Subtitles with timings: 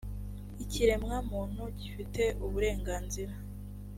[0.63, 3.33] ikiremwamuntu gifite uburenganzira.